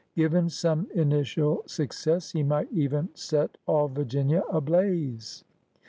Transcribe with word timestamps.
Given 0.15 0.49
some 0.49 0.87
initial 0.95 1.61
success, 1.67 2.31
he 2.31 2.41
might 2.41 2.71
even 2.73 3.09
set 3.13 3.59
all 3.67 3.87
Virginia 3.87 4.43
ablaze. 4.49 5.43